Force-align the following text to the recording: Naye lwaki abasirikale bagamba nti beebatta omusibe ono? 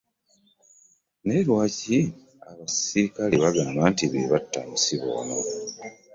Naye 1.23 1.41
lwaki 1.47 1.97
abasirikale 2.49 3.35
bagamba 3.43 3.81
nti 3.91 4.03
beebatta 4.11 4.57
omusibe 4.65 5.05
ono? 5.19 5.37